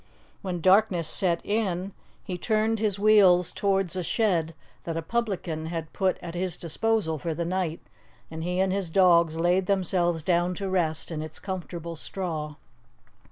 When 0.41 0.61
darkness 0.61 1.07
set 1.07 1.45
in, 1.45 1.93
he 2.23 2.35
turned 2.35 2.79
his 2.79 2.97
wheels 2.97 3.51
towards 3.51 3.95
a 3.95 4.01
shed 4.01 4.55
that 4.83 4.97
a 4.97 5.03
publican 5.03 5.67
had 5.67 5.93
put 5.93 6.17
at 6.23 6.33
his 6.33 6.57
disposal 6.57 7.19
for 7.19 7.35
the 7.35 7.45
night, 7.45 7.81
and 8.31 8.43
he 8.43 8.59
and 8.59 8.73
his 8.73 8.89
dogs 8.89 9.37
laid 9.37 9.67
themselves 9.67 10.23
down 10.23 10.55
to 10.55 10.67
rest 10.67 11.11
in 11.11 11.21
its 11.21 11.37
comfortable 11.37 11.95
straw. 11.95 12.55